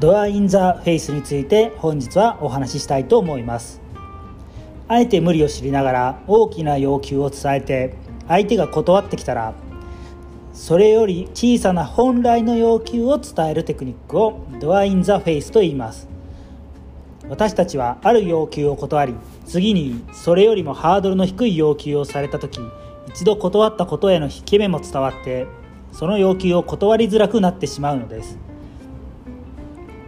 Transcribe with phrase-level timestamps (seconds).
[0.00, 3.80] ドアインザフェイスについて本日はお話ししたいと思います。
[4.86, 7.94] あえて無理を知りながら大きな要求を伝えて
[8.28, 9.54] 相手が断ってきたら
[10.52, 16.08] それより小さな本来の要求を伝えるテクニックをドアインザフェイスと言います。
[17.28, 19.14] 私たちはある要求を断り
[19.46, 22.60] 次にそれよりもハードルの低い要求をされた時
[23.08, 25.48] 一度断ったことへの引け目も伝わって
[25.90, 28.38] その要求を断りづらくなってしまうのです。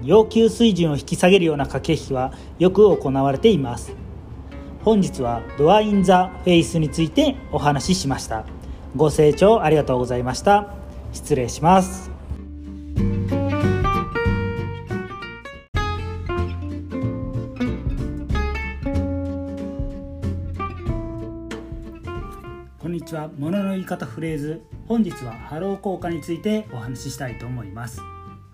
[0.03, 3.93] 要求水準を引き下げるような駆け引きはよく行われています。
[4.83, 8.45] 本日はドアインザフェイスについてお話ししました。
[8.97, 10.75] ご清聴ありがとうございました。
[11.13, 12.11] 失礼します。
[22.79, 23.31] こんにちは。
[23.39, 24.63] 物の言い方フレーズ。
[24.89, 28.01] 本日はハロー効果についてお話ししたいと思います。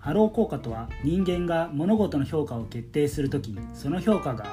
[0.07, 4.45] ハロー効果とは人間が物事の評価を決定するときその評価が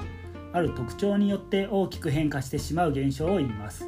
[0.52, 3.86] ある特徴によって大きく変化してしまう現象を言います。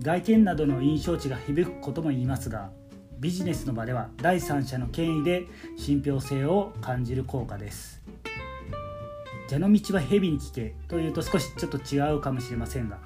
[0.00, 2.72] 外見などの印象値が響くことも言いますが
[3.20, 5.44] ビジネスの場では第三者の権威で
[5.76, 8.02] 信憑性を感じる効果です。
[9.48, 12.98] 蛇の道は蛇に聞けというと少しちょっと違うかもしれませんが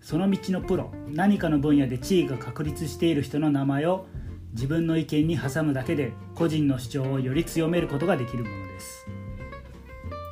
[0.00, 4.06] その道のプロ何かの分野で地位が確立している人の名前を
[4.52, 9.06] 自分の意見に挟むだけで個人の主張をより強めることができるものです。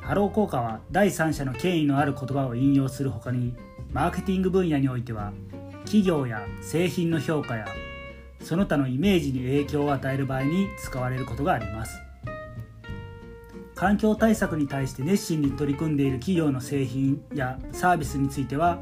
[0.03, 3.55] ハロー効果は第三者の権威のある言葉を引用するほかに
[3.93, 5.31] マーケティング分野においては
[5.85, 7.65] 企業や製品の評価や
[8.41, 12.01] その他のイメージに影響を与える場合に使われることがあります。
[13.75, 18.77] 環境対策に対して熱心に取り組んでいる企業の製品やサービスについては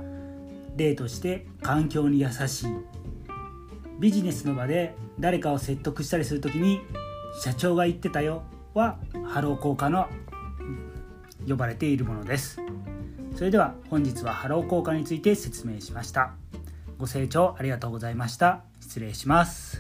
[0.76, 2.68] 例として環境に優しい
[4.00, 6.80] ビジネスの場で誰かを説得したりする時に
[7.44, 10.08] 社長が言ってたよはハロー効果の
[11.48, 12.62] 呼ばれているものです。
[13.36, 16.34] それでは本日はハロー効果について説明しました。
[16.98, 18.64] ご清聴ありがとうございました。
[18.80, 19.79] 失礼します。